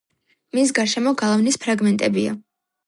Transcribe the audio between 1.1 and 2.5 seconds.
გალავნის ფრაგმენტებია.